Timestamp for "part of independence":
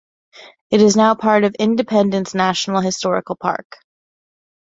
1.13-2.33